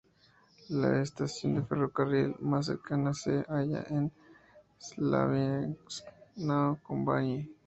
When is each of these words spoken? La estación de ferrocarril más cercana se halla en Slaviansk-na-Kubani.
La 0.69 0.99
estación 0.99 1.53
de 1.53 1.61
ferrocarril 1.61 2.35
más 2.39 2.65
cercana 2.65 3.13
se 3.13 3.43
halla 3.47 3.85
en 3.87 4.11
Slaviansk-na-Kubani. 4.79 7.47